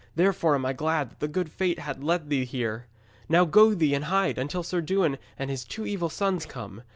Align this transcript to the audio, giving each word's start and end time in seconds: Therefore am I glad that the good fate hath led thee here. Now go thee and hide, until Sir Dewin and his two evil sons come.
Therefore 0.15 0.55
am 0.55 0.65
I 0.65 0.73
glad 0.73 1.11
that 1.11 1.19
the 1.19 1.27
good 1.27 1.51
fate 1.51 1.77
hath 1.77 1.99
led 2.01 2.29
thee 2.31 2.43
here. 2.43 2.87
Now 3.29 3.45
go 3.45 3.75
thee 3.75 3.93
and 3.93 4.05
hide, 4.05 4.39
until 4.39 4.63
Sir 4.63 4.81
Dewin 4.81 5.19
and 5.37 5.51
his 5.51 5.63
two 5.63 5.85
evil 5.85 6.09
sons 6.09 6.47
come. 6.47 6.81